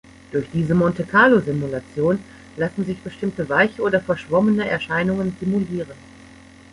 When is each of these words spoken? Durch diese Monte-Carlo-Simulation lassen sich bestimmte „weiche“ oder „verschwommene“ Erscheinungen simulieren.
Durch 0.31 0.49
diese 0.51 0.73
Monte-Carlo-Simulation 0.73 2.17
lassen 2.57 2.85
sich 2.85 2.97
bestimmte 3.03 3.47
„weiche“ 3.49 3.83
oder 3.83 4.01
„verschwommene“ 4.01 4.67
Erscheinungen 4.67 5.37
simulieren. 5.39 5.93